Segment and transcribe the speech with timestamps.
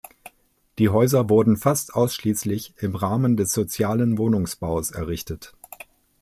[0.79, 5.53] Die Häuser wurden fast ausschließlich im Rahmen des sozialen Wohnungsbaus errichtet.